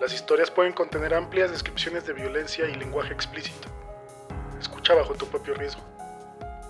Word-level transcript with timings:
Las 0.00 0.14
historias 0.14 0.50
pueden 0.50 0.72
contener 0.72 1.12
amplias 1.12 1.50
descripciones 1.50 2.06
de 2.06 2.14
violencia 2.14 2.66
y 2.66 2.74
lenguaje 2.74 3.12
explícito. 3.12 3.68
Escucha 4.58 4.94
bajo 4.94 5.12
tu 5.12 5.26
propio 5.26 5.52
riesgo. 5.52 5.82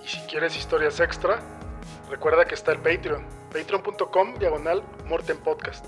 Y 0.05 0.09
si 0.09 0.19
quieres 0.23 0.57
historias 0.57 0.99
extra, 0.99 1.39
recuerda 2.11 2.45
que 2.45 2.57
está 2.57 2.73
el 2.73 2.79
Patreon, 2.79 3.25
patreon.com 3.53 4.35
diagonal 4.35 4.83
Morten 5.07 5.37
Podcast. 5.37 5.87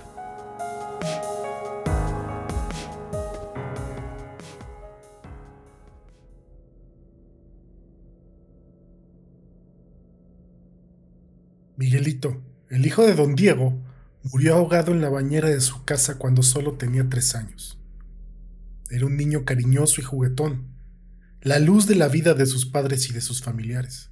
Miguelito, 11.77 12.37
el 12.71 12.87
hijo 12.87 13.05
de 13.05 13.17
don 13.17 13.35
Diego, 13.35 13.75
murió 14.25 14.55
ahogado 14.55 14.93
en 14.93 15.01
la 15.01 15.09
bañera 15.09 15.49
de 15.49 15.61
su 15.61 15.85
casa 15.85 16.19
cuando 16.19 16.43
solo 16.43 16.75
tenía 16.75 17.09
tres 17.09 17.35
años. 17.35 17.81
Era 18.91 19.07
un 19.07 19.17
niño 19.17 19.45
cariñoso 19.45 20.01
y 20.01 20.05
juguetón, 20.05 20.69
la 21.41 21.59
luz 21.59 21.87
de 21.87 21.97
la 21.97 22.09
vida 22.09 22.35
de 22.35 22.47
sus 22.47 22.67
padres 22.67 23.09
y 23.11 23.13
de 23.13 23.21
sus 23.21 23.43
familiares. 23.43 24.11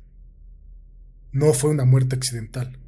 No 1.32 1.52
fue 1.52 1.70
una 1.70 1.84
muerte 1.84 2.16
accidental, 2.16 2.78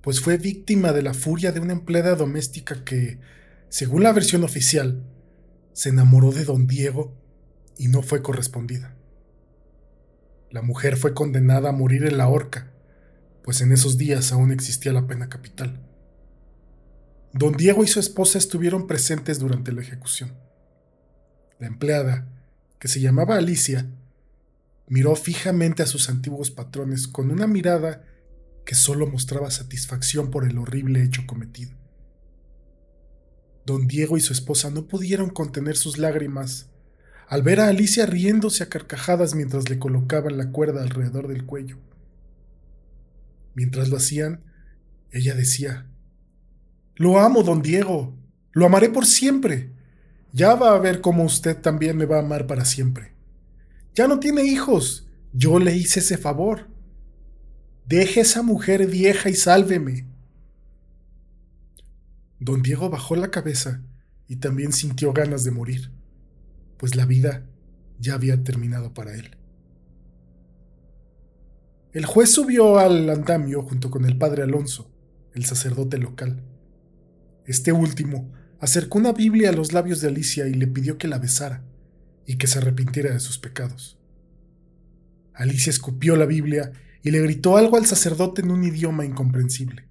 pues 0.00 0.20
fue 0.20 0.38
víctima 0.38 0.92
de 0.92 1.02
la 1.02 1.12
furia 1.12 1.52
de 1.52 1.60
una 1.60 1.74
empleada 1.74 2.14
doméstica 2.14 2.84
que, 2.84 3.20
según 3.68 4.02
la 4.02 4.12
versión 4.12 4.42
oficial, 4.44 5.04
se 5.74 5.90
enamoró 5.90 6.30
de 6.30 6.44
don 6.44 6.66
Diego 6.66 7.20
y 7.76 7.88
no 7.88 8.02
fue 8.02 8.22
correspondida. 8.22 8.96
La 10.50 10.62
mujer 10.62 10.96
fue 10.96 11.12
condenada 11.14 11.70
a 11.70 11.72
morir 11.72 12.04
en 12.04 12.16
la 12.16 12.28
horca, 12.28 12.72
pues 13.42 13.60
en 13.60 13.72
esos 13.72 13.98
días 13.98 14.32
aún 14.32 14.52
existía 14.52 14.92
la 14.92 15.06
pena 15.06 15.28
capital. 15.28 15.84
Don 17.36 17.56
Diego 17.56 17.82
y 17.82 17.88
su 17.88 17.98
esposa 17.98 18.38
estuvieron 18.38 18.86
presentes 18.86 19.40
durante 19.40 19.72
la 19.72 19.80
ejecución. 19.80 20.34
La 21.58 21.66
empleada, 21.66 22.28
que 22.78 22.86
se 22.86 23.00
llamaba 23.00 23.34
Alicia, 23.34 23.90
miró 24.86 25.16
fijamente 25.16 25.82
a 25.82 25.86
sus 25.86 26.08
antiguos 26.08 26.52
patrones 26.52 27.08
con 27.08 27.32
una 27.32 27.48
mirada 27.48 28.04
que 28.64 28.76
solo 28.76 29.08
mostraba 29.08 29.50
satisfacción 29.50 30.30
por 30.30 30.48
el 30.48 30.58
horrible 30.58 31.02
hecho 31.02 31.22
cometido. 31.26 31.72
Don 33.66 33.88
Diego 33.88 34.16
y 34.16 34.20
su 34.20 34.32
esposa 34.32 34.70
no 34.70 34.86
pudieron 34.86 35.28
contener 35.28 35.76
sus 35.76 35.98
lágrimas 35.98 36.70
al 37.26 37.42
ver 37.42 37.58
a 37.58 37.66
Alicia 37.66 38.06
riéndose 38.06 38.62
a 38.62 38.68
carcajadas 38.68 39.34
mientras 39.34 39.68
le 39.68 39.80
colocaban 39.80 40.38
la 40.38 40.52
cuerda 40.52 40.82
alrededor 40.82 41.26
del 41.26 41.46
cuello. 41.46 41.78
Mientras 43.54 43.88
lo 43.88 43.96
hacían, 43.96 44.44
ella 45.10 45.34
decía, 45.34 45.90
Lo 46.96 47.18
amo, 47.18 47.42
don 47.42 47.62
Diego, 47.62 48.14
lo 48.52 48.66
amaré 48.66 48.88
por 48.88 49.06
siempre. 49.06 49.72
Ya 50.32 50.54
va 50.54 50.74
a 50.74 50.78
ver 50.78 51.00
cómo 51.00 51.24
usted 51.24 51.60
también 51.60 51.96
me 51.96 52.06
va 52.06 52.16
a 52.16 52.20
amar 52.20 52.46
para 52.46 52.64
siempre. 52.64 53.14
Ya 53.94 54.08
no 54.08 54.18
tiene 54.18 54.44
hijos, 54.44 55.08
yo 55.32 55.58
le 55.58 55.76
hice 55.76 56.00
ese 56.00 56.18
favor. 56.18 56.68
Deje 57.86 58.20
esa 58.20 58.42
mujer 58.42 58.86
vieja 58.86 59.28
y 59.28 59.34
sálveme. 59.34 60.06
Don 62.40 62.62
Diego 62.62 62.90
bajó 62.90 63.16
la 63.16 63.30
cabeza 63.30 63.82
y 64.26 64.36
también 64.36 64.72
sintió 64.72 65.12
ganas 65.12 65.44
de 65.44 65.50
morir, 65.50 65.92
pues 66.78 66.96
la 66.96 67.06
vida 67.06 67.46
ya 67.98 68.14
había 68.14 68.42
terminado 68.42 68.94
para 68.94 69.14
él. 69.14 69.36
El 71.92 72.06
juez 72.06 72.32
subió 72.32 72.78
al 72.78 73.08
andamio 73.08 73.62
junto 73.62 73.90
con 73.90 74.04
el 74.04 74.18
padre 74.18 74.42
Alonso, 74.42 74.90
el 75.32 75.44
sacerdote 75.44 75.98
local. 75.98 76.42
Este 77.46 77.72
último 77.72 78.32
acercó 78.60 78.98
una 78.98 79.12
Biblia 79.12 79.50
a 79.50 79.52
los 79.52 79.72
labios 79.72 80.00
de 80.00 80.08
Alicia 80.08 80.46
y 80.48 80.54
le 80.54 80.66
pidió 80.66 80.96
que 80.96 81.08
la 81.08 81.18
besara 81.18 81.62
y 82.26 82.36
que 82.36 82.46
se 82.46 82.58
arrepintiera 82.58 83.12
de 83.12 83.20
sus 83.20 83.38
pecados. 83.38 83.98
Alicia 85.34 85.70
escupió 85.70 86.16
la 86.16 86.26
Biblia 86.26 86.72
y 87.02 87.10
le 87.10 87.20
gritó 87.20 87.56
algo 87.56 87.76
al 87.76 87.86
sacerdote 87.86 88.40
en 88.40 88.50
un 88.50 88.64
idioma 88.64 89.04
incomprensible. 89.04 89.86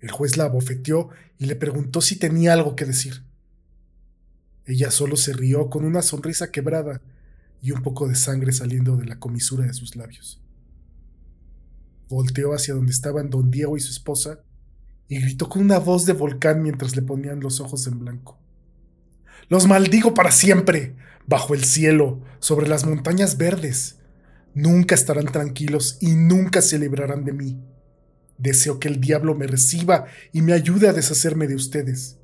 El 0.00 0.10
juez 0.10 0.36
la 0.36 0.44
abofeteó 0.44 1.08
y 1.38 1.46
le 1.46 1.56
preguntó 1.56 2.02
si 2.02 2.18
tenía 2.18 2.52
algo 2.52 2.76
que 2.76 2.84
decir. 2.84 3.22
Ella 4.66 4.90
solo 4.90 5.16
se 5.16 5.32
rió 5.32 5.70
con 5.70 5.84
una 5.84 6.02
sonrisa 6.02 6.50
quebrada 6.50 7.00
y 7.62 7.70
un 7.70 7.82
poco 7.82 8.06
de 8.06 8.16
sangre 8.16 8.52
saliendo 8.52 8.96
de 8.96 9.06
la 9.06 9.18
comisura 9.18 9.64
de 9.64 9.72
sus 9.72 9.96
labios. 9.96 10.42
Volteó 12.08 12.52
hacia 12.52 12.74
donde 12.74 12.92
estaban 12.92 13.30
don 13.30 13.50
Diego 13.50 13.76
y 13.76 13.80
su 13.80 13.90
esposa 13.90 14.40
y 15.08 15.20
gritó 15.20 15.48
con 15.48 15.62
una 15.62 15.78
voz 15.78 16.06
de 16.06 16.12
volcán 16.12 16.62
mientras 16.62 16.96
le 16.96 17.02
ponían 17.02 17.40
los 17.40 17.60
ojos 17.60 17.86
en 17.86 17.98
blanco. 17.98 18.38
Los 19.48 19.66
maldigo 19.66 20.14
para 20.14 20.32
siempre, 20.32 20.96
bajo 21.26 21.54
el 21.54 21.64
cielo, 21.64 22.20
sobre 22.40 22.68
las 22.68 22.84
montañas 22.84 23.36
verdes. 23.36 23.98
Nunca 24.54 24.94
estarán 24.94 25.26
tranquilos 25.26 25.98
y 26.00 26.16
nunca 26.16 26.62
se 26.62 26.78
librarán 26.78 27.24
de 27.24 27.32
mí. 27.32 27.60
Deseo 28.38 28.78
que 28.78 28.88
el 28.88 29.00
diablo 29.00 29.34
me 29.34 29.46
reciba 29.46 30.06
y 30.32 30.42
me 30.42 30.52
ayude 30.52 30.88
a 30.88 30.92
deshacerme 30.92 31.46
de 31.46 31.54
ustedes. 31.54 32.18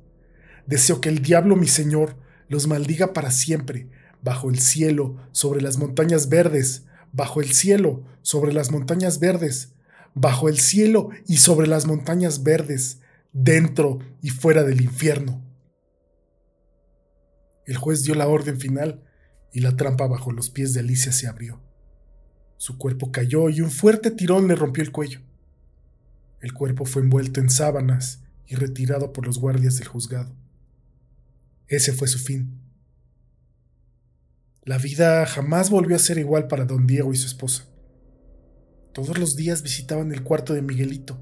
Deseo 0.67 1.01
que 1.01 1.09
el 1.09 1.21
diablo, 1.21 1.55
mi 1.55 1.67
señor, 1.67 2.17
los 2.49 2.67
maldiga 2.67 3.13
para 3.13 3.31
siempre, 3.31 3.87
bajo 4.21 4.49
el 4.49 4.59
cielo, 4.59 5.17
sobre 5.31 5.61
las 5.61 5.77
montañas 5.77 6.29
verdes, 6.29 6.85
bajo 7.11 7.41
el 7.41 7.51
cielo, 7.51 8.03
sobre 8.21 8.53
las 8.53 8.71
montañas 8.71 9.19
verdes, 9.19 9.72
bajo 10.15 10.49
el 10.49 10.59
cielo 10.59 11.09
y 11.27 11.37
sobre 11.37 11.67
las 11.67 11.85
montañas 11.85 12.43
verdes, 12.43 12.99
dentro 13.31 13.99
y 14.21 14.29
fuera 14.29 14.63
del 14.63 14.81
infierno. 14.81 15.41
El 17.65 17.77
juez 17.77 18.03
dio 18.03 18.13
la 18.15 18.27
orden 18.27 18.59
final 18.59 19.03
y 19.51 19.61
la 19.61 19.75
trampa 19.75 20.07
bajo 20.07 20.31
los 20.31 20.49
pies 20.49 20.73
de 20.73 20.81
Alicia 20.81 21.11
se 21.11 21.27
abrió. 21.27 21.61
Su 22.57 22.77
cuerpo 22.77 23.11
cayó 23.11 23.49
y 23.49 23.61
un 23.61 23.71
fuerte 23.71 24.11
tirón 24.11 24.47
le 24.47 24.55
rompió 24.55 24.83
el 24.83 24.91
cuello. 24.91 25.21
El 26.41 26.53
cuerpo 26.53 26.85
fue 26.85 27.01
envuelto 27.01 27.39
en 27.39 27.49
sábanas 27.49 28.23
y 28.47 28.55
retirado 28.55 29.13
por 29.13 29.25
los 29.25 29.39
guardias 29.39 29.77
del 29.77 29.87
juzgado. 29.87 30.35
Ese 31.67 31.93
fue 31.93 32.07
su 32.07 32.19
fin. 32.19 32.59
La 34.63 34.77
vida 34.77 35.25
jamás 35.25 35.69
volvió 35.69 35.95
a 35.95 35.99
ser 35.99 36.17
igual 36.17 36.47
para 36.47 36.65
don 36.65 36.85
Diego 36.85 37.13
y 37.13 37.17
su 37.17 37.27
esposa. 37.27 37.65
Todos 38.93 39.17
los 39.17 39.35
días 39.35 39.63
visitaban 39.63 40.11
el 40.11 40.23
cuarto 40.23 40.53
de 40.53 40.61
Miguelito, 40.61 41.19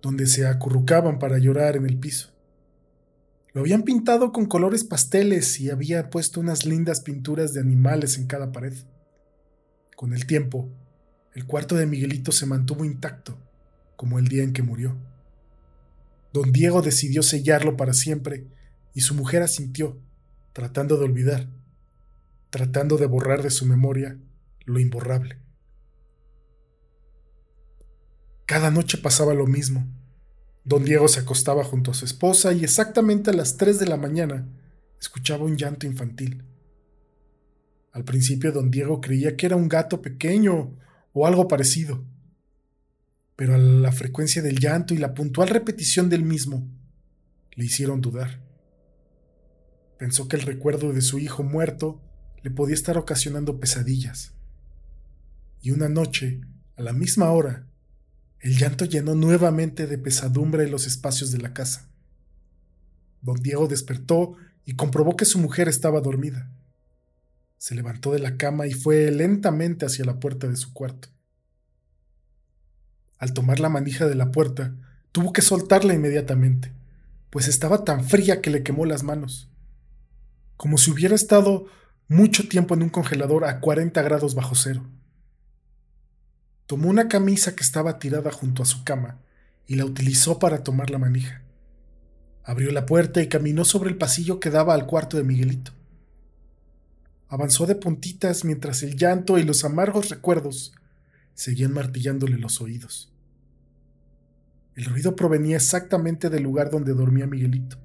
donde 0.00 0.26
se 0.26 0.46
acurrucaban 0.46 1.18
para 1.18 1.38
llorar 1.38 1.76
en 1.76 1.86
el 1.86 1.98
piso. 1.98 2.30
Lo 3.52 3.62
habían 3.62 3.82
pintado 3.82 4.32
con 4.32 4.46
colores 4.46 4.84
pasteles 4.84 5.60
y 5.60 5.70
había 5.70 6.10
puesto 6.10 6.40
unas 6.40 6.64
lindas 6.64 7.00
pinturas 7.00 7.52
de 7.52 7.60
animales 7.60 8.16
en 8.16 8.26
cada 8.26 8.52
pared. 8.52 8.74
Con 9.96 10.14
el 10.14 10.26
tiempo, 10.26 10.70
el 11.34 11.46
cuarto 11.46 11.74
de 11.74 11.86
Miguelito 11.86 12.30
se 12.30 12.46
mantuvo 12.46 12.84
intacto, 12.84 13.38
como 13.96 14.18
el 14.18 14.28
día 14.28 14.44
en 14.44 14.52
que 14.52 14.62
murió. 14.62 14.96
Don 16.32 16.52
Diego 16.52 16.82
decidió 16.82 17.22
sellarlo 17.22 17.76
para 17.76 17.92
siempre 17.92 18.46
y 18.94 19.00
su 19.00 19.14
mujer 19.14 19.42
asintió, 19.42 20.00
tratando 20.52 20.96
de 20.96 21.04
olvidar 21.04 21.48
tratando 22.50 22.96
de 22.96 23.06
borrar 23.06 23.42
de 23.42 23.50
su 23.50 23.66
memoria 23.66 24.18
lo 24.64 24.80
imborrable. 24.80 25.38
Cada 28.48 28.70
noche 28.70 28.96
pasaba 28.96 29.34
lo 29.34 29.46
mismo. 29.46 29.86
Don 30.64 30.82
Diego 30.82 31.06
se 31.06 31.20
acostaba 31.20 31.62
junto 31.64 31.90
a 31.90 31.94
su 31.94 32.06
esposa 32.06 32.54
y 32.54 32.64
exactamente 32.64 33.28
a 33.28 33.34
las 33.34 33.58
3 33.58 33.78
de 33.78 33.86
la 33.86 33.98
mañana 33.98 34.48
escuchaba 34.98 35.44
un 35.44 35.58
llanto 35.58 35.86
infantil. 35.86 36.42
Al 37.92 38.04
principio 38.04 38.50
don 38.50 38.70
Diego 38.70 39.02
creía 39.02 39.36
que 39.36 39.44
era 39.44 39.56
un 39.56 39.68
gato 39.68 40.00
pequeño 40.00 40.74
o 41.12 41.26
algo 41.26 41.46
parecido, 41.46 42.06
pero 43.36 43.54
a 43.54 43.58
la 43.58 43.92
frecuencia 43.92 44.40
del 44.40 44.58
llanto 44.58 44.94
y 44.94 44.96
la 44.96 45.12
puntual 45.12 45.50
repetición 45.50 46.08
del 46.08 46.24
mismo 46.24 46.66
le 47.52 47.66
hicieron 47.66 48.00
dudar. 48.00 48.40
Pensó 49.98 50.26
que 50.26 50.36
el 50.36 50.42
recuerdo 50.42 50.94
de 50.94 51.02
su 51.02 51.18
hijo 51.18 51.42
muerto 51.42 52.00
le 52.42 52.50
podía 52.50 52.76
estar 52.76 52.96
ocasionando 52.96 53.60
pesadillas. 53.60 54.32
Y 55.60 55.72
una 55.72 55.90
noche, 55.90 56.40
a 56.76 56.82
la 56.82 56.94
misma 56.94 57.30
hora, 57.30 57.67
el 58.40 58.56
llanto 58.56 58.84
llenó 58.84 59.14
nuevamente 59.14 59.86
de 59.86 59.98
pesadumbre 59.98 60.68
los 60.68 60.86
espacios 60.86 61.32
de 61.32 61.38
la 61.38 61.52
casa. 61.52 61.88
Don 63.20 63.42
Diego 63.42 63.66
despertó 63.66 64.36
y 64.64 64.76
comprobó 64.76 65.16
que 65.16 65.24
su 65.24 65.38
mujer 65.38 65.68
estaba 65.68 66.00
dormida. 66.00 66.50
Se 67.56 67.74
levantó 67.74 68.12
de 68.12 68.20
la 68.20 68.36
cama 68.36 68.66
y 68.66 68.72
fue 68.72 69.10
lentamente 69.10 69.86
hacia 69.86 70.04
la 70.04 70.20
puerta 70.20 70.46
de 70.46 70.56
su 70.56 70.72
cuarto. 70.72 71.08
Al 73.18 73.32
tomar 73.32 73.58
la 73.58 73.68
manija 73.68 74.06
de 74.06 74.14
la 74.14 74.30
puerta, 74.30 74.76
tuvo 75.10 75.32
que 75.32 75.42
soltarla 75.42 75.94
inmediatamente, 75.94 76.72
pues 77.30 77.48
estaba 77.48 77.82
tan 77.82 78.04
fría 78.04 78.40
que 78.40 78.50
le 78.50 78.62
quemó 78.62 78.86
las 78.86 79.02
manos, 79.02 79.50
como 80.56 80.78
si 80.78 80.92
hubiera 80.92 81.16
estado 81.16 81.66
mucho 82.06 82.48
tiempo 82.48 82.74
en 82.74 82.84
un 82.84 82.90
congelador 82.90 83.44
a 83.44 83.60
40 83.60 84.00
grados 84.02 84.36
bajo 84.36 84.54
cero. 84.54 84.86
Tomó 86.68 86.90
una 86.90 87.08
camisa 87.08 87.56
que 87.56 87.64
estaba 87.64 87.98
tirada 87.98 88.30
junto 88.30 88.62
a 88.62 88.66
su 88.66 88.84
cama 88.84 89.22
y 89.66 89.76
la 89.76 89.86
utilizó 89.86 90.38
para 90.38 90.62
tomar 90.62 90.90
la 90.90 90.98
manija. 90.98 91.40
Abrió 92.44 92.70
la 92.72 92.84
puerta 92.84 93.22
y 93.22 93.28
caminó 93.28 93.64
sobre 93.64 93.88
el 93.88 93.96
pasillo 93.96 94.38
que 94.38 94.50
daba 94.50 94.74
al 94.74 94.84
cuarto 94.84 95.16
de 95.16 95.24
Miguelito. 95.24 95.72
Avanzó 97.26 97.64
de 97.64 97.74
puntitas 97.74 98.44
mientras 98.44 98.82
el 98.82 98.96
llanto 98.96 99.38
y 99.38 99.44
los 99.44 99.64
amargos 99.64 100.10
recuerdos 100.10 100.74
seguían 101.32 101.72
martillándole 101.72 102.36
los 102.36 102.60
oídos. 102.60 103.14
El 104.74 104.84
ruido 104.84 105.16
provenía 105.16 105.56
exactamente 105.56 106.28
del 106.28 106.42
lugar 106.42 106.70
donde 106.70 106.92
dormía 106.92 107.26
Miguelito, 107.26 107.78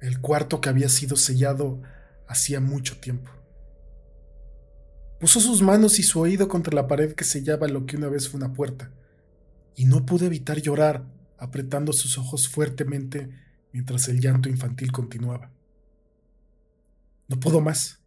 el 0.00 0.20
cuarto 0.20 0.60
que 0.60 0.68
había 0.68 0.88
sido 0.88 1.14
sellado 1.14 1.80
hacía 2.26 2.58
mucho 2.58 2.98
tiempo. 2.98 3.30
Puso 5.22 5.38
sus 5.38 5.62
manos 5.62 6.00
y 6.00 6.02
su 6.02 6.18
oído 6.18 6.48
contra 6.48 6.74
la 6.74 6.88
pared 6.88 7.14
que 7.14 7.22
sellaba 7.22 7.68
lo 7.68 7.86
que 7.86 7.96
una 7.96 8.08
vez 8.08 8.28
fue 8.28 8.38
una 8.38 8.52
puerta, 8.52 8.90
y 9.76 9.84
no 9.84 10.04
pudo 10.04 10.26
evitar 10.26 10.60
llorar, 10.60 11.06
apretando 11.38 11.92
sus 11.92 12.18
ojos 12.18 12.48
fuertemente 12.48 13.30
mientras 13.72 14.08
el 14.08 14.20
llanto 14.20 14.48
infantil 14.48 14.90
continuaba. 14.90 15.52
No 17.28 17.38
pudo 17.38 17.60
más. 17.60 18.00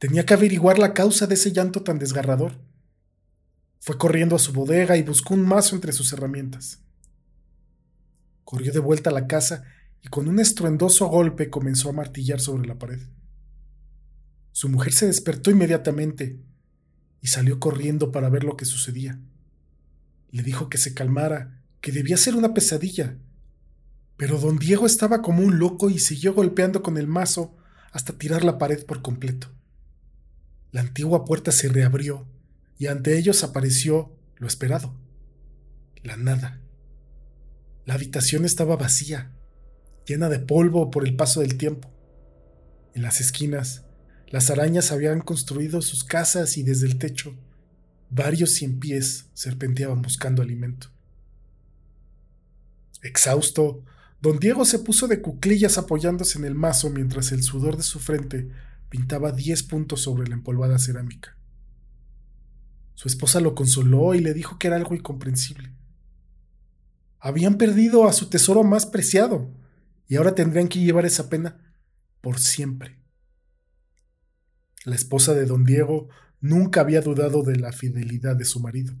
Tenía 0.00 0.26
que 0.26 0.34
averiguar 0.34 0.80
la 0.80 0.94
causa 0.94 1.28
de 1.28 1.34
ese 1.34 1.52
llanto 1.52 1.84
tan 1.84 2.00
desgarrador. 2.00 2.58
Fue 3.78 3.96
corriendo 3.96 4.34
a 4.34 4.40
su 4.40 4.52
bodega 4.52 4.96
y 4.96 5.04
buscó 5.04 5.34
un 5.34 5.46
mazo 5.46 5.76
entre 5.76 5.92
sus 5.92 6.12
herramientas. 6.12 6.80
Corrió 8.42 8.72
de 8.72 8.80
vuelta 8.80 9.10
a 9.10 9.12
la 9.12 9.28
casa 9.28 9.62
y 10.02 10.08
con 10.08 10.26
un 10.26 10.40
estruendoso 10.40 11.06
golpe 11.06 11.50
comenzó 11.50 11.90
a 11.90 11.92
martillar 11.92 12.40
sobre 12.40 12.66
la 12.66 12.76
pared. 12.80 12.98
Su 14.56 14.70
mujer 14.70 14.94
se 14.94 15.06
despertó 15.06 15.50
inmediatamente 15.50 16.40
y 17.20 17.26
salió 17.26 17.60
corriendo 17.60 18.10
para 18.10 18.30
ver 18.30 18.42
lo 18.42 18.56
que 18.56 18.64
sucedía. 18.64 19.20
Le 20.30 20.42
dijo 20.42 20.70
que 20.70 20.78
se 20.78 20.94
calmara, 20.94 21.62
que 21.82 21.92
debía 21.92 22.16
ser 22.16 22.36
una 22.36 22.54
pesadilla. 22.54 23.18
Pero 24.16 24.38
don 24.38 24.58
Diego 24.58 24.86
estaba 24.86 25.20
como 25.20 25.42
un 25.42 25.58
loco 25.58 25.90
y 25.90 25.98
siguió 25.98 26.32
golpeando 26.32 26.82
con 26.82 26.96
el 26.96 27.06
mazo 27.06 27.54
hasta 27.92 28.16
tirar 28.16 28.44
la 28.44 28.56
pared 28.56 28.82
por 28.86 29.02
completo. 29.02 29.48
La 30.72 30.80
antigua 30.80 31.26
puerta 31.26 31.52
se 31.52 31.68
reabrió 31.68 32.26
y 32.78 32.86
ante 32.86 33.18
ellos 33.18 33.44
apareció 33.44 34.16
lo 34.36 34.46
esperado, 34.46 34.96
la 36.02 36.16
nada. 36.16 36.62
La 37.84 37.92
habitación 37.92 38.46
estaba 38.46 38.76
vacía, 38.76 39.32
llena 40.06 40.30
de 40.30 40.38
polvo 40.38 40.90
por 40.90 41.06
el 41.06 41.14
paso 41.14 41.40
del 41.40 41.58
tiempo. 41.58 41.92
En 42.94 43.02
las 43.02 43.20
esquinas 43.20 43.85
las 44.28 44.50
arañas 44.50 44.92
habían 44.92 45.20
construido 45.20 45.82
sus 45.82 46.04
casas 46.04 46.56
y 46.56 46.62
desde 46.62 46.86
el 46.86 46.98
techo 46.98 47.34
varios 48.10 48.52
cien 48.52 48.78
pies 48.78 49.26
serpenteaban 49.34 50.02
buscando 50.02 50.42
alimento. 50.42 50.88
Exhausto, 53.02 53.84
don 54.20 54.38
Diego 54.38 54.64
se 54.64 54.80
puso 54.80 55.06
de 55.06 55.20
cuclillas 55.20 55.78
apoyándose 55.78 56.38
en 56.38 56.44
el 56.44 56.54
mazo 56.54 56.90
mientras 56.90 57.32
el 57.32 57.42
sudor 57.42 57.76
de 57.76 57.82
su 57.82 58.00
frente 58.00 58.48
pintaba 58.88 59.32
diez 59.32 59.62
puntos 59.62 60.02
sobre 60.02 60.28
la 60.28 60.34
empolvada 60.34 60.78
cerámica. 60.78 61.36
Su 62.94 63.08
esposa 63.08 63.40
lo 63.40 63.54
consoló 63.54 64.14
y 64.14 64.20
le 64.20 64.32
dijo 64.32 64.58
que 64.58 64.68
era 64.68 64.76
algo 64.76 64.94
incomprensible. 64.94 65.72
Habían 67.18 67.58
perdido 67.58 68.08
a 68.08 68.12
su 68.12 68.28
tesoro 68.28 68.64
más 68.64 68.86
preciado 68.86 69.50
y 70.08 70.16
ahora 70.16 70.34
tendrían 70.34 70.68
que 70.68 70.80
llevar 70.80 71.04
esa 71.04 71.28
pena 71.28 71.58
por 72.20 72.38
siempre. 72.38 72.98
La 74.86 74.94
esposa 74.94 75.34
de 75.34 75.46
don 75.46 75.64
Diego 75.64 76.08
nunca 76.40 76.80
había 76.80 77.00
dudado 77.00 77.42
de 77.42 77.56
la 77.56 77.72
fidelidad 77.72 78.36
de 78.36 78.44
su 78.44 78.60
marido. 78.60 78.94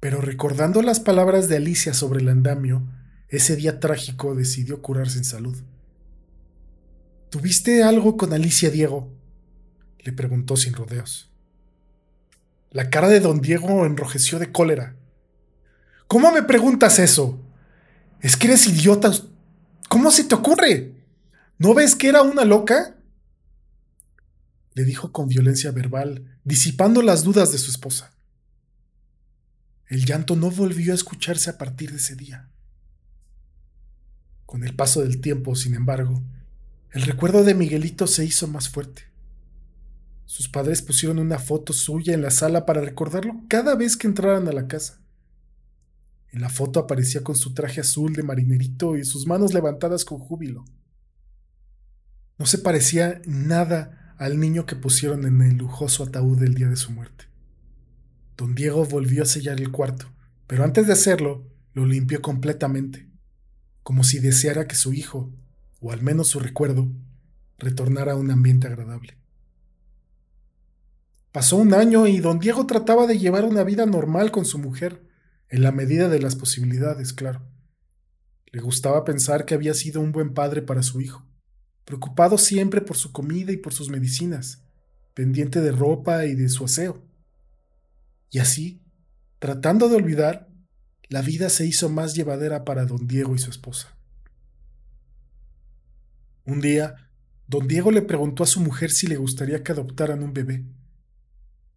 Pero 0.00 0.22
recordando 0.22 0.80
las 0.80 0.98
palabras 0.98 1.50
de 1.50 1.58
Alicia 1.58 1.92
sobre 1.92 2.22
el 2.22 2.28
andamio, 2.30 2.82
ese 3.28 3.54
día 3.54 3.80
trágico 3.80 4.34
decidió 4.34 4.80
curarse 4.80 5.18
en 5.18 5.26
salud. 5.26 5.58
¿Tuviste 7.28 7.82
algo 7.82 8.16
con 8.16 8.32
Alicia 8.32 8.70
Diego? 8.70 9.12
le 9.98 10.12
preguntó 10.14 10.56
sin 10.56 10.72
rodeos. 10.72 11.30
La 12.70 12.88
cara 12.88 13.08
de 13.08 13.20
don 13.20 13.42
Diego 13.42 13.84
enrojeció 13.84 14.38
de 14.38 14.52
cólera. 14.52 14.96
¿Cómo 16.06 16.32
me 16.32 16.42
preguntas 16.42 16.98
eso? 16.98 17.38
Es 18.22 18.38
que 18.38 18.46
eres 18.46 18.66
idiota. 18.66 19.12
¿Cómo 19.90 20.10
se 20.10 20.24
te 20.24 20.34
ocurre? 20.34 20.94
¿No 21.58 21.74
ves 21.74 21.94
que 21.94 22.08
era 22.08 22.22
una 22.22 22.46
loca? 22.46 22.95
Le 24.76 24.84
dijo 24.84 25.10
con 25.10 25.26
violencia 25.26 25.72
verbal, 25.72 26.38
disipando 26.44 27.00
las 27.00 27.24
dudas 27.24 27.50
de 27.50 27.56
su 27.56 27.70
esposa. 27.70 28.12
El 29.88 30.04
llanto 30.04 30.36
no 30.36 30.50
volvió 30.50 30.92
a 30.92 30.94
escucharse 30.94 31.48
a 31.48 31.56
partir 31.56 31.92
de 31.92 31.96
ese 31.96 32.14
día. 32.14 32.50
Con 34.44 34.64
el 34.64 34.76
paso 34.76 35.00
del 35.00 35.22
tiempo, 35.22 35.54
sin 35.54 35.74
embargo, 35.74 36.22
el 36.90 37.02
recuerdo 37.02 37.42
de 37.42 37.54
Miguelito 37.54 38.06
se 38.06 38.26
hizo 38.26 38.48
más 38.48 38.68
fuerte. 38.68 39.04
Sus 40.26 40.46
padres 40.46 40.82
pusieron 40.82 41.20
una 41.20 41.38
foto 41.38 41.72
suya 41.72 42.12
en 42.12 42.20
la 42.20 42.30
sala 42.30 42.66
para 42.66 42.82
recordarlo 42.82 43.44
cada 43.48 43.76
vez 43.76 43.96
que 43.96 44.08
entraran 44.08 44.46
a 44.46 44.52
la 44.52 44.68
casa. 44.68 45.00
En 46.32 46.42
la 46.42 46.50
foto 46.50 46.80
aparecía 46.80 47.24
con 47.24 47.34
su 47.34 47.54
traje 47.54 47.80
azul 47.80 48.12
de 48.12 48.24
marinerito 48.24 48.94
y 48.98 49.06
sus 49.06 49.26
manos 49.26 49.54
levantadas 49.54 50.04
con 50.04 50.18
júbilo. 50.18 50.66
No 52.36 52.44
se 52.44 52.58
parecía 52.58 53.22
nada 53.24 54.02
al 54.18 54.40
niño 54.40 54.64
que 54.64 54.76
pusieron 54.76 55.26
en 55.26 55.42
el 55.42 55.56
lujoso 55.56 56.04
ataúd 56.04 56.42
el 56.42 56.54
día 56.54 56.68
de 56.68 56.76
su 56.76 56.90
muerte. 56.90 57.26
Don 58.36 58.54
Diego 58.54 58.84
volvió 58.84 59.22
a 59.22 59.26
sellar 59.26 59.60
el 59.60 59.70
cuarto, 59.70 60.06
pero 60.46 60.64
antes 60.64 60.86
de 60.86 60.94
hacerlo, 60.94 61.46
lo 61.74 61.84
limpió 61.84 62.22
completamente, 62.22 63.08
como 63.82 64.04
si 64.04 64.18
deseara 64.18 64.66
que 64.66 64.74
su 64.74 64.94
hijo, 64.94 65.30
o 65.80 65.92
al 65.92 66.02
menos 66.02 66.28
su 66.28 66.40
recuerdo, 66.40 66.88
retornara 67.58 68.12
a 68.12 68.16
un 68.16 68.30
ambiente 68.30 68.66
agradable. 68.66 69.18
Pasó 71.32 71.56
un 71.56 71.74
año 71.74 72.06
y 72.06 72.20
don 72.20 72.38
Diego 72.38 72.66
trataba 72.66 73.06
de 73.06 73.18
llevar 73.18 73.44
una 73.44 73.64
vida 73.64 73.84
normal 73.84 74.30
con 74.30 74.46
su 74.46 74.58
mujer, 74.58 75.02
en 75.48 75.62
la 75.62 75.72
medida 75.72 76.08
de 76.08 76.20
las 76.20 76.36
posibilidades, 76.36 77.12
claro. 77.12 77.42
Le 78.46 78.62
gustaba 78.62 79.04
pensar 79.04 79.44
que 79.44 79.54
había 79.54 79.74
sido 79.74 80.00
un 80.00 80.12
buen 80.12 80.32
padre 80.32 80.62
para 80.62 80.82
su 80.82 81.00
hijo 81.00 81.26
preocupado 81.86 82.36
siempre 82.36 82.82
por 82.82 82.96
su 82.96 83.12
comida 83.12 83.52
y 83.52 83.56
por 83.56 83.72
sus 83.72 83.88
medicinas, 83.88 84.60
pendiente 85.14 85.60
de 85.60 85.70
ropa 85.70 86.26
y 86.26 86.34
de 86.34 86.48
su 86.50 86.64
aseo. 86.64 87.02
Y 88.28 88.40
así, 88.40 88.82
tratando 89.38 89.88
de 89.88 89.94
olvidar, 89.94 90.48
la 91.08 91.22
vida 91.22 91.48
se 91.48 91.64
hizo 91.64 91.88
más 91.88 92.14
llevadera 92.14 92.64
para 92.64 92.84
don 92.84 93.06
Diego 93.06 93.36
y 93.36 93.38
su 93.38 93.50
esposa. 93.50 93.96
Un 96.44 96.60
día, 96.60 97.08
don 97.46 97.68
Diego 97.68 97.92
le 97.92 98.02
preguntó 98.02 98.42
a 98.42 98.46
su 98.46 98.60
mujer 98.60 98.90
si 98.90 99.06
le 99.06 99.16
gustaría 99.16 99.62
que 99.62 99.70
adoptaran 99.70 100.24
un 100.24 100.34
bebé. 100.34 100.66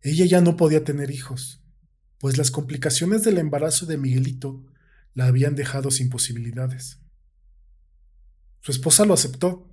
Ella 0.01 0.25
ya 0.25 0.41
no 0.41 0.57
podía 0.57 0.83
tener 0.83 1.11
hijos, 1.11 1.61
pues 2.17 2.39
las 2.39 2.49
complicaciones 2.49 3.23
del 3.23 3.37
embarazo 3.37 3.85
de 3.85 3.97
Miguelito 3.97 4.65
la 5.13 5.27
habían 5.27 5.53
dejado 5.53 5.91
sin 5.91 6.09
posibilidades. 6.09 6.99
Su 8.61 8.71
esposa 8.71 9.05
lo 9.05 9.13
aceptó 9.13 9.68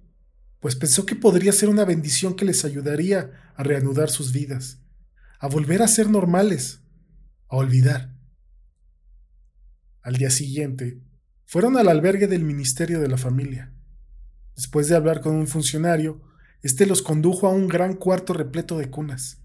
pues 0.61 0.77
pensó 0.77 1.07
que 1.07 1.15
podría 1.15 1.53
ser 1.53 1.69
una 1.69 1.85
bendición 1.85 2.35
que 2.35 2.45
les 2.45 2.65
ayudaría 2.65 3.31
a 3.55 3.63
reanudar 3.63 4.11
sus 4.11 4.33
vidas, 4.33 4.81
a 5.39 5.49
volver 5.49 5.83
a 5.83 5.89
ser 5.89 6.09
normales, 6.09 6.81
a 7.49 7.57
olvidar. 7.57 8.15
Al 10.03 10.17
día 10.17 10.31
siguiente, 10.31 11.01
fueron 11.47 11.77
al 11.77 11.89
albergue 11.89 12.27
del 12.27 12.45
Ministerio 12.45 13.01
de 13.01 13.09
la 13.09 13.17
Familia. 13.17 13.73
Después 14.55 14.89
de 14.89 14.97
hablar 14.97 15.21
con 15.21 15.35
un 15.35 15.47
funcionario, 15.47 16.23
éste 16.63 16.87
los 16.87 17.03
condujo 17.03 17.47
a 17.47 17.51
un 17.51 17.69
gran 17.69 17.95
cuarto 17.95 18.33
repleto 18.33 18.79
de 18.79 18.91
cunas. 18.91 19.39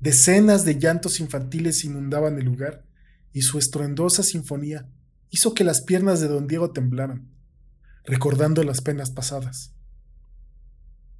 Decenas 0.00 0.64
de 0.64 0.78
llantos 0.78 1.20
infantiles 1.20 1.84
inundaban 1.84 2.38
el 2.38 2.44
lugar 2.44 2.84
y 3.32 3.42
su 3.42 3.58
estruendosa 3.58 4.22
sinfonía 4.22 4.88
hizo 5.30 5.54
que 5.54 5.64
las 5.64 5.80
piernas 5.80 6.20
de 6.20 6.28
don 6.28 6.46
Diego 6.46 6.72
temblaran, 6.72 7.30
recordando 8.04 8.62
las 8.62 8.80
penas 8.80 9.10
pasadas. 9.10 9.75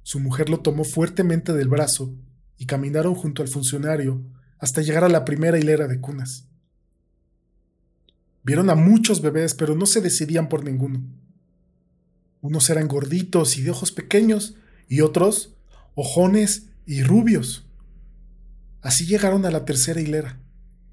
Su 0.07 0.21
mujer 0.21 0.47
lo 0.47 0.61
tomó 0.61 0.85
fuertemente 0.85 1.51
del 1.51 1.67
brazo 1.67 2.15
y 2.57 2.65
caminaron 2.65 3.13
junto 3.13 3.41
al 3.41 3.49
funcionario 3.49 4.23
hasta 4.57 4.81
llegar 4.81 5.03
a 5.03 5.09
la 5.09 5.25
primera 5.25 5.59
hilera 5.59 5.85
de 5.89 5.99
cunas. 5.99 6.47
Vieron 8.41 8.69
a 8.69 8.75
muchos 8.75 9.21
bebés, 9.21 9.53
pero 9.53 9.75
no 9.75 9.85
se 9.85 9.99
decidían 9.99 10.47
por 10.47 10.63
ninguno. 10.63 11.03
Unos 12.39 12.69
eran 12.69 12.87
gorditos 12.87 13.57
y 13.57 13.63
de 13.63 13.71
ojos 13.71 13.91
pequeños, 13.91 14.55
y 14.87 15.01
otros 15.01 15.57
ojones 15.93 16.67
y 16.85 17.03
rubios. 17.03 17.65
Así 18.81 19.07
llegaron 19.07 19.45
a 19.45 19.51
la 19.51 19.65
tercera 19.65 19.99
hilera. 19.99 20.39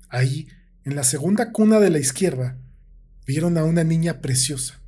Ahí, 0.09 0.49
en 0.83 0.97
la 0.97 1.05
segunda 1.05 1.53
cuna 1.53 1.79
de 1.79 1.91
la 1.91 2.01
izquierda, 2.01 2.59
vieron 3.29 3.59
a 3.59 3.65
una 3.65 3.85
niña 3.85 4.21
preciosa. 4.21 4.81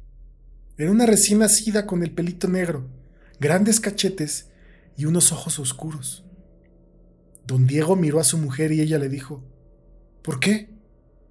Era 0.76 0.90
una 0.90 1.06
recién 1.06 1.38
nacida 1.38 1.86
con 1.86 2.02
el 2.02 2.10
pelito 2.10 2.48
negro, 2.48 2.90
grandes 3.40 3.80
cachetes 3.80 4.48
y 4.96 5.04
unos 5.04 5.32
ojos 5.32 5.58
oscuros. 5.58 6.24
Don 7.46 7.66
Diego 7.66 7.96
miró 7.96 8.18
a 8.20 8.24
su 8.24 8.38
mujer 8.38 8.72
y 8.72 8.80
ella 8.80 8.98
le 8.98 9.08
dijo, 9.08 9.44
¿Por 10.22 10.40
qué? 10.40 10.68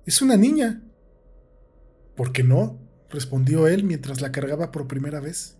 Es 0.06 0.22
una 0.22 0.38
niña. 0.38 0.82
¿Por 2.16 2.32
qué 2.32 2.44
no? 2.44 2.80
respondió 3.10 3.68
él 3.68 3.84
mientras 3.84 4.22
la 4.22 4.32
cargaba 4.32 4.72
por 4.72 4.88
primera 4.88 5.20
vez. 5.20 5.58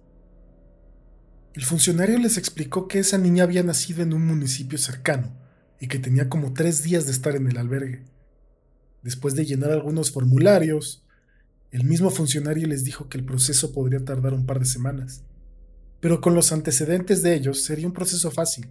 El 1.54 1.64
funcionario 1.64 2.18
les 2.20 2.38
explicó 2.38 2.88
que 2.88 3.00
esa 3.00 3.18
niña 3.18 3.44
había 3.44 3.64
nacido 3.64 4.04
en 4.04 4.14
un 4.14 4.26
municipio 4.26 4.78
cercano 4.78 5.38
y 5.80 5.88
que 5.88 6.00
tenía 6.00 6.30
como 6.30 6.54
tres 6.54 6.84
días 6.84 7.06
de 7.06 7.12
estar 7.12 7.36
en 7.36 7.48
el 7.48 7.58
albergue. 7.58 8.04
Después 9.04 9.36
de 9.36 9.46
llenar 9.46 9.72
algunos 9.72 10.12
formularios, 10.12 11.06
el 11.72 11.84
mismo 11.84 12.10
funcionario 12.10 12.68
les 12.68 12.84
dijo 12.84 13.10
que 13.10 13.18
el 13.18 13.26
proceso 13.26 13.72
podría 13.72 14.04
tardar 14.04 14.34
un 14.34 14.46
par 14.46 14.60
de 14.60 14.66
semanas, 14.66 15.24
pero 16.06 16.22
con 16.22 16.36
los 16.36 16.52
antecedentes 16.52 17.24
de 17.24 17.34
ellos 17.34 17.64
sería 17.64 17.88
un 17.88 17.92
proceso 17.92 18.30
fácil, 18.30 18.68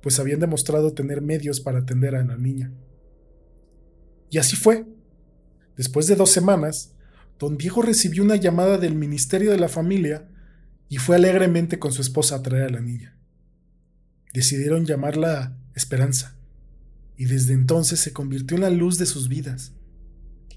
pues 0.00 0.18
habían 0.18 0.40
demostrado 0.40 0.94
tener 0.94 1.20
medios 1.20 1.60
para 1.60 1.80
atender 1.80 2.14
a 2.14 2.24
la 2.24 2.38
niña. 2.38 2.72
Y 4.30 4.38
así 4.38 4.56
fue. 4.56 4.86
Después 5.76 6.06
de 6.06 6.16
dos 6.16 6.30
semanas, 6.30 6.94
don 7.38 7.58
Diego 7.58 7.82
recibió 7.82 8.22
una 8.22 8.36
llamada 8.36 8.78
del 8.78 8.94
Ministerio 8.94 9.50
de 9.50 9.58
la 9.58 9.68
Familia 9.68 10.26
y 10.88 10.96
fue 10.96 11.16
alegremente 11.16 11.78
con 11.78 11.92
su 11.92 12.00
esposa 12.00 12.36
a 12.36 12.42
traer 12.42 12.62
a 12.62 12.70
la 12.70 12.80
niña. 12.80 13.14
Decidieron 14.32 14.86
llamarla 14.86 15.58
Esperanza, 15.74 16.38
y 17.18 17.26
desde 17.26 17.52
entonces 17.52 18.00
se 18.00 18.14
convirtió 18.14 18.56
en 18.56 18.62
la 18.62 18.70
luz 18.70 18.96
de 18.96 19.04
sus 19.04 19.28
vidas. 19.28 19.74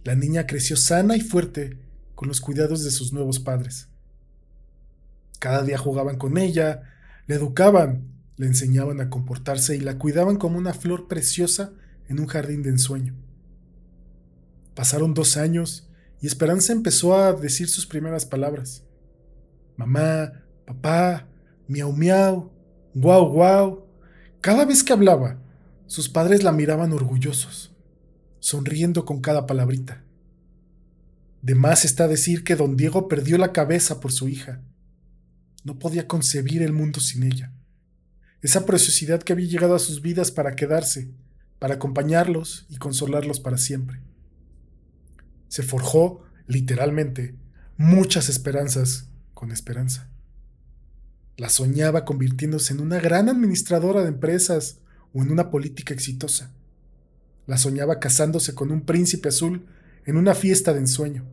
La 0.05 0.15
niña 0.15 0.47
creció 0.47 0.77
sana 0.77 1.17
y 1.17 1.19
fuerte 1.19 1.81
con 2.15 2.29
los 2.29 2.39
cuidados 2.39 2.85
de 2.85 2.91
sus 2.91 3.11
nuevos 3.11 3.41
padres. 3.41 3.89
Cada 5.39 5.63
día 5.63 5.77
jugaban 5.77 6.17
con 6.17 6.37
ella, 6.37 6.83
le 7.27 7.35
educaban, 7.35 8.07
le 8.35 8.47
enseñaban 8.47 9.01
a 9.01 9.09
comportarse 9.09 9.75
y 9.75 9.79
la 9.79 9.97
cuidaban 9.97 10.37
como 10.37 10.57
una 10.57 10.73
flor 10.73 11.07
preciosa 11.07 11.73
en 12.07 12.19
un 12.19 12.27
jardín 12.27 12.63
de 12.63 12.69
ensueño. 12.69 13.15
Pasaron 14.75 15.13
dos 15.13 15.37
años 15.37 15.89
y 16.21 16.27
Esperanza 16.27 16.73
empezó 16.73 17.15
a 17.15 17.33
decir 17.33 17.67
sus 17.67 17.85
primeras 17.85 18.25
palabras 18.25 18.83
mamá, 19.77 20.33
papá, 20.65 21.29
miau 21.67 21.93
miau, 21.93 22.51
guau 22.93 23.31
guau. 23.31 23.85
Cada 24.41 24.65
vez 24.65 24.83
que 24.83 24.93
hablaba, 24.93 25.39
sus 25.85 26.09
padres 26.09 26.43
la 26.43 26.51
miraban 26.51 26.91
orgullosos, 26.91 27.73
sonriendo 28.39 29.05
con 29.05 29.21
cada 29.21 29.45
palabrita. 29.45 30.03
De 31.41 31.55
más 31.55 31.85
está 31.85 32.07
decir 32.07 32.43
que 32.43 32.55
don 32.55 32.75
Diego 32.75 33.07
perdió 33.07 33.37
la 33.37 33.53
cabeza 33.53 33.99
por 33.99 34.11
su 34.11 34.27
hija. 34.27 34.61
No 35.67 35.79
podía 35.79 36.07
concebir 36.07 36.63
el 36.63 36.71
mundo 36.71 37.01
sin 37.01 37.23
ella. 37.23 37.51
Esa 38.41 38.65
preciosidad 38.65 39.21
que 39.21 39.33
había 39.33 39.49
llegado 39.49 39.75
a 39.75 39.79
sus 39.79 40.01
vidas 40.01 40.31
para 40.31 40.55
quedarse, 40.55 41.11
para 41.59 41.73
acompañarlos 41.73 42.65
y 42.69 42.77
consolarlos 42.77 43.41
para 43.41 43.57
siempre. 43.57 43.99
Se 45.49 45.63
forjó, 45.63 46.23
literalmente, 46.47 47.35
muchas 47.75 48.29
esperanzas 48.29 49.09
con 49.33 49.51
esperanza. 49.51 50.09
La 51.35 51.49
soñaba 51.49 52.05
convirtiéndose 52.05 52.73
en 52.73 52.79
una 52.79 53.01
gran 53.01 53.27
administradora 53.27 54.03
de 54.03 54.07
empresas 54.07 54.79
o 55.13 55.21
en 55.21 55.31
una 55.31 55.51
política 55.51 55.93
exitosa. 55.93 56.53
La 57.45 57.57
soñaba 57.57 57.99
casándose 57.99 58.55
con 58.55 58.71
un 58.71 58.85
príncipe 58.85 59.27
azul 59.27 59.65
en 60.05 60.15
una 60.15 60.33
fiesta 60.33 60.71
de 60.71 60.79
ensueño. 60.79 61.25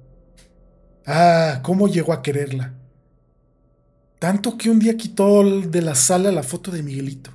Ah, 1.07 1.61
cómo 1.62 1.87
llegó 1.87 2.12
a 2.12 2.21
quererla. 2.21 2.81
Tanto 4.25 4.57
que 4.57 4.71
un 4.71 4.78
día 4.78 4.97
quitó 4.97 5.61
de 5.61 5.83
la 5.83 5.95
sala 5.95 6.33
la 6.33 6.43
foto 6.43 6.71
de 6.71 6.83
Miguelito. 6.83 7.31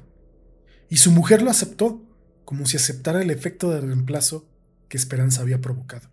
Y 0.90 0.98
su 0.98 1.12
mujer 1.12 1.44
lo 1.44 1.52
aceptó, 1.52 2.02
como 2.46 2.66
si 2.66 2.78
aceptara 2.78 3.22
el 3.22 3.30
efecto 3.30 3.70
de 3.70 3.80
reemplazo 3.80 4.50
que 4.88 4.98
Esperanza 4.98 5.42
había 5.42 5.62
provocado. 5.62 6.10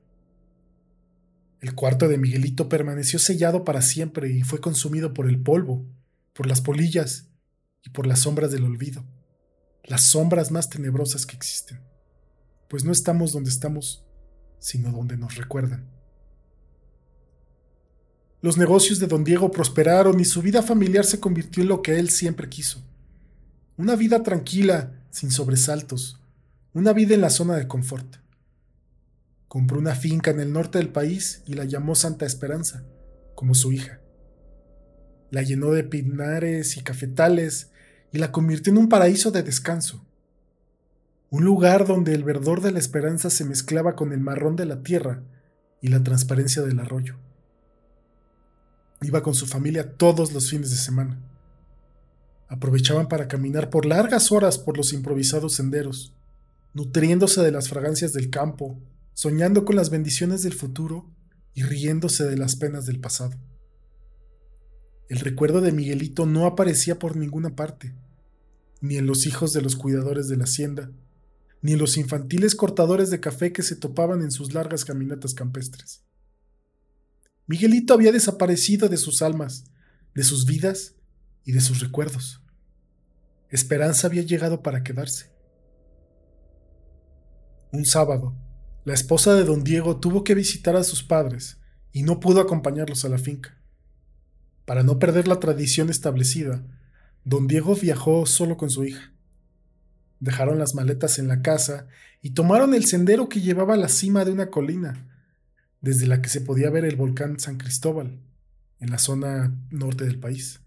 El 1.62 1.74
cuarto 1.74 2.08
de 2.08 2.18
Miguelito 2.18 2.68
permaneció 2.68 3.18
sellado 3.18 3.64
para 3.64 3.80
siempre 3.80 4.30
y 4.30 4.42
fue 4.42 4.60
consumido 4.60 5.14
por 5.14 5.30
el 5.30 5.40
polvo, 5.40 5.82
por 6.34 6.46
las 6.46 6.60
polillas 6.60 7.30
y 7.82 7.88
por 7.88 8.06
las 8.06 8.18
sombras 8.18 8.52
del 8.52 8.64
olvido, 8.64 9.02
las 9.82 10.02
sombras 10.02 10.50
más 10.50 10.68
tenebrosas 10.68 11.24
que 11.24 11.36
existen, 11.36 11.80
pues 12.68 12.84
no 12.84 12.92
estamos 12.92 13.32
donde 13.32 13.48
estamos, 13.48 14.04
sino 14.58 14.92
donde 14.92 15.16
nos 15.16 15.36
recuerdan. 15.36 15.95
Los 18.46 18.58
negocios 18.58 19.00
de 19.00 19.08
don 19.08 19.24
Diego 19.24 19.50
prosperaron 19.50 20.20
y 20.20 20.24
su 20.24 20.40
vida 20.40 20.62
familiar 20.62 21.04
se 21.04 21.18
convirtió 21.18 21.64
en 21.64 21.68
lo 21.68 21.82
que 21.82 21.98
él 21.98 22.10
siempre 22.10 22.48
quiso. 22.48 22.80
Una 23.76 23.96
vida 23.96 24.22
tranquila, 24.22 24.92
sin 25.10 25.32
sobresaltos, 25.32 26.20
una 26.72 26.92
vida 26.92 27.16
en 27.16 27.22
la 27.22 27.30
zona 27.30 27.56
de 27.56 27.66
confort. 27.66 28.18
Compró 29.48 29.80
una 29.80 29.96
finca 29.96 30.30
en 30.30 30.38
el 30.38 30.52
norte 30.52 30.78
del 30.78 30.90
país 30.90 31.42
y 31.44 31.54
la 31.54 31.64
llamó 31.64 31.96
Santa 31.96 32.24
Esperanza, 32.24 32.84
como 33.34 33.52
su 33.52 33.72
hija. 33.72 33.98
La 35.32 35.42
llenó 35.42 35.72
de 35.72 35.82
pinares 35.82 36.76
y 36.76 36.82
cafetales 36.82 37.72
y 38.12 38.18
la 38.18 38.30
convirtió 38.30 38.72
en 38.72 38.78
un 38.78 38.88
paraíso 38.88 39.32
de 39.32 39.42
descanso. 39.42 40.06
Un 41.30 41.44
lugar 41.44 41.84
donde 41.84 42.14
el 42.14 42.22
verdor 42.22 42.60
de 42.60 42.70
la 42.70 42.78
esperanza 42.78 43.28
se 43.28 43.44
mezclaba 43.44 43.96
con 43.96 44.12
el 44.12 44.20
marrón 44.20 44.54
de 44.54 44.66
la 44.66 44.84
tierra 44.84 45.24
y 45.80 45.88
la 45.88 46.04
transparencia 46.04 46.62
del 46.62 46.78
arroyo. 46.78 47.25
Iba 49.02 49.22
con 49.22 49.34
su 49.34 49.46
familia 49.46 49.96
todos 49.96 50.32
los 50.32 50.50
fines 50.50 50.70
de 50.70 50.76
semana. 50.76 51.20
Aprovechaban 52.48 53.08
para 53.08 53.28
caminar 53.28 53.70
por 53.70 53.86
largas 53.86 54.32
horas 54.32 54.58
por 54.58 54.76
los 54.76 54.92
improvisados 54.92 55.54
senderos, 55.54 56.14
nutriéndose 56.74 57.42
de 57.42 57.52
las 57.52 57.68
fragancias 57.68 58.12
del 58.12 58.30
campo 58.30 58.80
soñando 59.16 59.64
con 59.64 59.76
las 59.76 59.88
bendiciones 59.88 60.42
del 60.42 60.52
futuro 60.52 61.10
y 61.54 61.62
riéndose 61.62 62.24
de 62.24 62.36
las 62.36 62.54
penas 62.54 62.84
del 62.84 63.00
pasado. 63.00 63.32
El 65.08 65.20
recuerdo 65.20 65.62
de 65.62 65.72
Miguelito 65.72 66.26
no 66.26 66.44
aparecía 66.44 66.98
por 66.98 67.16
ninguna 67.16 67.56
parte, 67.56 67.94
ni 68.82 68.98
en 68.98 69.06
los 69.06 69.26
hijos 69.26 69.54
de 69.54 69.62
los 69.62 69.74
cuidadores 69.74 70.28
de 70.28 70.36
la 70.36 70.44
hacienda, 70.44 70.92
ni 71.62 71.72
en 71.72 71.78
los 71.78 71.96
infantiles 71.96 72.54
cortadores 72.54 73.08
de 73.08 73.18
café 73.18 73.54
que 73.54 73.62
se 73.62 73.76
topaban 73.76 74.20
en 74.20 74.30
sus 74.30 74.52
largas 74.52 74.84
caminatas 74.84 75.32
campestres. 75.32 76.02
Miguelito 77.46 77.94
había 77.94 78.12
desaparecido 78.12 78.88
de 78.88 78.96
sus 78.96 79.22
almas, 79.22 79.64
de 80.14 80.24
sus 80.24 80.46
vidas 80.46 80.94
y 81.44 81.52
de 81.52 81.60
sus 81.60 81.80
recuerdos. 81.80 82.42
Esperanza 83.50 84.08
había 84.08 84.22
llegado 84.22 84.62
para 84.62 84.82
quedarse. 84.82 85.30
Un 87.72 87.84
sábado, 87.84 88.34
la 88.84 88.94
esposa 88.94 89.34
de 89.34 89.44
don 89.44 89.62
Diego 89.62 90.00
tuvo 90.00 90.24
que 90.24 90.34
visitar 90.34 90.74
a 90.76 90.82
sus 90.82 91.04
padres 91.04 91.58
y 91.92 92.02
no 92.02 92.18
pudo 92.18 92.40
acompañarlos 92.40 93.04
a 93.04 93.08
la 93.08 93.18
finca. 93.18 93.60
Para 94.64 94.82
no 94.82 94.98
perder 94.98 95.28
la 95.28 95.38
tradición 95.38 95.88
establecida, 95.90 96.66
don 97.24 97.46
Diego 97.46 97.76
viajó 97.76 98.26
solo 98.26 98.56
con 98.56 98.70
su 98.70 98.84
hija. 98.84 99.12
Dejaron 100.18 100.58
las 100.58 100.74
maletas 100.74 101.18
en 101.20 101.28
la 101.28 101.42
casa 101.42 101.86
y 102.22 102.30
tomaron 102.30 102.74
el 102.74 102.86
sendero 102.86 103.28
que 103.28 103.40
llevaba 103.40 103.74
a 103.74 103.78
la 103.78 103.88
cima 103.88 104.24
de 104.24 104.32
una 104.32 104.50
colina, 104.50 105.15
desde 105.80 106.06
la 106.06 106.22
que 106.22 106.28
se 106.28 106.40
podía 106.40 106.70
ver 106.70 106.84
el 106.84 106.96
volcán 106.96 107.38
San 107.38 107.58
Cristóbal, 107.58 108.18
en 108.80 108.90
la 108.90 108.98
zona 108.98 109.54
norte 109.70 110.04
del 110.04 110.18
país. 110.18 110.60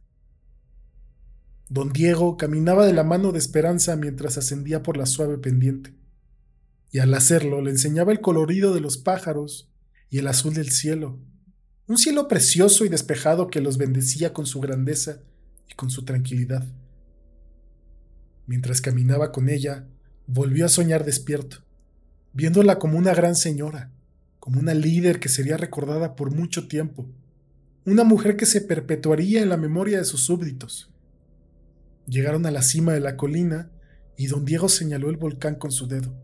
Don 1.68 1.94
Diego 1.94 2.38
caminaba 2.38 2.86
de 2.86 2.94
la 2.94 3.04
mano 3.04 3.32
de 3.32 3.40
Esperanza 3.40 3.96
mientras 3.96 4.38
ascendía 4.38 4.82
por 4.82 4.98
la 4.98 5.06
suave 5.06 5.38
pendiente 5.38 5.94
y 6.92 7.00
al 7.00 7.14
hacerlo 7.14 7.62
le 7.62 7.72
enseñaba 7.72 8.12
el 8.12 8.22
colorido 8.22 8.74
de 8.74 8.82
los 8.82 8.98
pájaros 8.98 9.70
y 10.10 10.18
el 10.18 10.28
azul 10.28 10.54
del 10.54 10.72
cielo, 10.72 11.20
un 11.88 11.98
cielo 11.98 12.28
precioso 12.28 12.86
y 12.86 12.90
despejado 12.90 13.48
que 13.48 13.62
los 13.62 13.78
bendecía 13.78 14.34
con 14.34 14.46
su 14.46 14.60
grandeza 14.60 15.20
y 15.70 15.76
con 15.76 15.90
su 15.90 16.04
tranquilidad. 16.04 16.68
Mientras 18.48 18.82
caminaba 18.82 19.32
con 19.32 19.50
ella, 19.50 19.88
volvió 20.26 20.66
a 20.66 20.70
soñar 20.70 21.06
despierto, 21.06 21.58
viéndola 22.34 22.80
como 22.80 22.98
una 22.98 23.14
gran 23.14 23.36
señora, 23.36 23.92
como 24.50 24.62
una 24.62 24.74
líder 24.74 25.20
que 25.20 25.30
sería 25.30 25.58
recordada 25.58 26.16
por 26.16 26.34
mucho 26.34 26.68
tiempo, 26.68 27.06
una 27.86 28.04
mujer 28.04 28.36
que 28.36 28.48
se 28.48 28.62
perpetuaría 28.62 29.44
en 29.44 29.50
la 29.50 29.58
memoria 29.58 30.00
de 30.00 30.06
sus 30.06 30.24
súbditos. 30.24 30.90
Llegaron 32.08 32.48
a 32.48 32.50
la 32.50 32.64
cima 32.64 32.94
de 32.94 33.00
la 33.00 33.16
colina 33.16 33.70
y 34.18 34.26
don 34.26 34.46
Diego 34.46 34.68
señaló 34.68 35.12
el 35.12 35.18
volcán 35.18 35.54
con 35.54 35.72
su 35.72 35.88
dedo. 35.88 36.16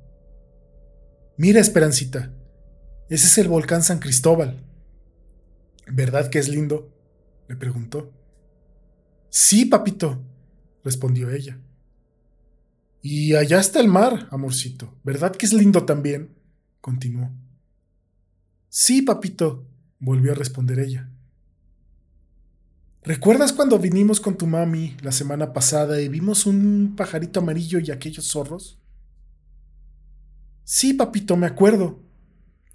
Mira, 1.38 1.60
Esperancita, 1.60 2.34
ese 3.12 3.28
es 3.28 3.38
el 3.38 3.48
volcán 3.48 3.84
San 3.84 4.00
Cristóbal. 4.00 4.66
¿Verdad 5.86 6.32
que 6.32 6.40
es 6.40 6.50
lindo? 6.50 6.92
le 7.48 7.56
preguntó. 7.56 8.12
Sí, 9.30 9.66
papito. 9.66 10.20
respondió 10.84 11.30
ella. 11.30 11.60
Y 13.04 13.36
allá 13.36 13.60
está 13.60 13.80
el 13.80 13.88
mar, 13.88 14.28
amorcito. 14.32 14.98
¿Verdad 15.04 15.36
que 15.36 15.46
es 15.46 15.54
lindo 15.54 15.86
también? 15.86 16.34
continuó. 16.82 17.45
Sí, 18.78 19.04
papito, 19.04 19.66
volvió 20.00 20.34
a 20.34 20.36
responder 20.36 20.80
ella. 20.80 21.10
¿Recuerdas 23.04 23.54
cuando 23.54 23.80
vinimos 23.80 24.20
con 24.20 24.38
tu 24.38 24.48
mami 24.48 24.98
la 25.02 25.14
semana 25.14 25.54
pasada 25.54 26.02
y 26.02 26.10
vimos 26.10 26.46
un 26.46 26.96
pajarito 26.98 27.40
amarillo 27.40 27.80
y 27.80 27.90
aquellos 27.90 28.26
zorros? 28.26 28.78
Sí, 30.66 30.94
papito, 30.94 31.38
me 31.38 31.48
acuerdo, 31.48 32.04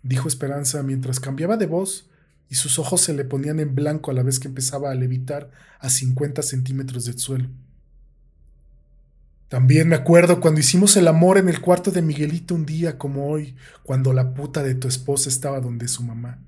dijo 0.03 0.27
Esperanza 0.27 0.83
mientras 0.83 1.21
cambiaba 1.21 1.59
de 1.59 1.67
voz 1.67 2.09
y 2.49 2.55
sus 2.55 2.79
ojos 2.79 3.03
se 3.03 3.13
le 3.13 3.27
ponían 3.27 3.61
en 3.61 3.75
blanco 3.75 4.11
a 4.11 4.15
la 4.15 4.23
vez 4.23 4.41
que 4.41 4.49
empezaba 4.49 4.91
a 4.91 4.95
levitar 4.95 5.51
a 5.81 5.91
50 5.91 6.41
centímetros 6.41 7.05
del 7.05 7.19
suelo. 7.19 7.51
También 9.51 9.89
me 9.89 9.97
acuerdo 9.97 10.41
cuando 10.41 10.61
hicimos 10.61 10.97
el 10.97 11.09
amor 11.09 11.37
en 11.37 11.49
el 11.49 11.61
cuarto 11.61 11.91
de 11.91 12.03
Miguelito 12.03 12.55
un 12.55 12.65
día 12.65 12.97
como 12.99 13.29
hoy, 13.29 13.57
cuando 13.83 14.13
la 14.13 14.33
puta 14.33 14.63
de 14.63 14.77
tu 14.77 14.87
esposa 14.87 15.29
estaba 15.29 15.59
donde 15.59 15.89
su 15.89 16.05
mamá. 16.05 16.39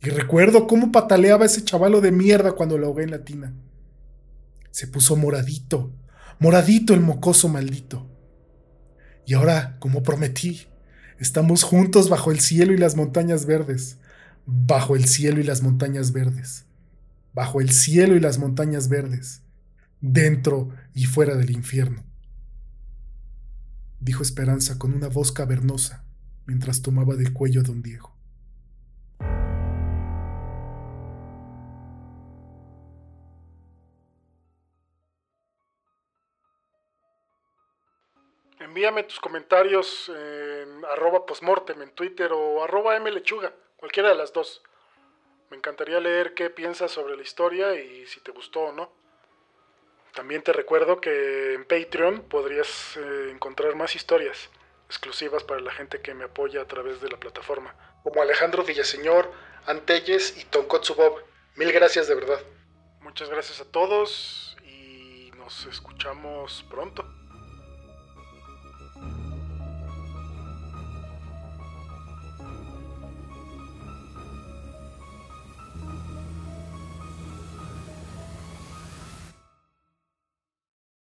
Y 0.00 0.10
recuerdo 0.10 0.68
cómo 0.68 0.92
pataleaba 0.92 1.44
ese 1.44 1.64
chavalo 1.64 2.00
de 2.00 2.12
mierda 2.12 2.52
cuando 2.52 2.78
lo 2.78 2.86
ahogué 2.86 3.02
en 3.02 3.10
la 3.10 3.24
tina. 3.24 3.52
Se 4.70 4.86
puso 4.86 5.16
moradito, 5.16 5.90
moradito 6.38 6.94
el 6.94 7.00
mocoso 7.00 7.48
maldito. 7.48 8.08
Y 9.26 9.34
ahora, 9.34 9.76
como 9.80 10.04
prometí, 10.04 10.68
estamos 11.18 11.64
juntos 11.64 12.08
bajo 12.08 12.30
el 12.30 12.38
cielo 12.38 12.72
y 12.72 12.78
las 12.78 12.94
montañas 12.94 13.44
verdes, 13.44 13.98
bajo 14.46 14.94
el 14.94 15.06
cielo 15.06 15.40
y 15.40 15.42
las 15.42 15.62
montañas 15.62 16.12
verdes, 16.12 16.64
bajo 17.34 17.60
el 17.60 17.70
cielo 17.70 18.14
y 18.14 18.20
las 18.20 18.38
montañas 18.38 18.88
verdes, 18.88 19.42
dentro 20.00 20.68
y 20.94 21.06
fuera 21.06 21.34
del 21.34 21.50
infierno 21.50 22.08
dijo 24.00 24.22
Esperanza 24.22 24.78
con 24.78 24.94
una 24.94 25.08
voz 25.08 25.30
cavernosa 25.30 26.04
mientras 26.46 26.82
tomaba 26.82 27.14
del 27.14 27.32
cuello 27.32 27.60
a 27.60 27.64
don 27.64 27.82
Diego. 27.82 28.16
Envíame 38.58 39.04
tus 39.04 39.20
comentarios 39.20 40.08
en 40.08 40.84
arroba 40.84 41.24
postmortem 41.24 41.80
en 41.82 41.90
Twitter 41.94 42.30
o 42.32 42.62
arroba 42.62 42.98
mlechuga, 43.00 43.54
cualquiera 43.76 44.10
de 44.10 44.14
las 44.14 44.32
dos. 44.32 44.62
Me 45.50 45.56
encantaría 45.56 45.98
leer 45.98 46.34
qué 46.34 46.50
piensas 46.50 46.90
sobre 46.90 47.16
la 47.16 47.22
historia 47.22 47.74
y 47.74 48.06
si 48.06 48.20
te 48.20 48.32
gustó 48.32 48.60
o 48.60 48.72
no. 48.72 48.99
También 50.20 50.42
te 50.42 50.52
recuerdo 50.52 51.00
que 51.00 51.54
en 51.54 51.64
Patreon 51.64 52.20
podrías 52.28 52.94
eh, 52.98 53.30
encontrar 53.30 53.74
más 53.74 53.96
historias 53.96 54.50
exclusivas 54.86 55.44
para 55.44 55.62
la 55.62 55.72
gente 55.72 56.02
que 56.02 56.12
me 56.12 56.24
apoya 56.24 56.60
a 56.60 56.66
través 56.66 57.00
de 57.00 57.08
la 57.08 57.16
plataforma, 57.16 57.74
como 58.02 58.20
Alejandro 58.20 58.62
Villaseñor, 58.62 59.32
Antelles 59.64 60.36
y 60.36 60.44
Tonkotsu 60.44 60.94
Bob. 60.94 61.24
Mil 61.56 61.72
gracias 61.72 62.06
de 62.06 62.16
verdad. 62.16 62.38
Muchas 63.00 63.30
gracias 63.30 63.62
a 63.62 63.64
todos 63.72 64.58
y 64.62 65.32
nos 65.38 65.64
escuchamos 65.64 66.66
pronto. 66.68 67.02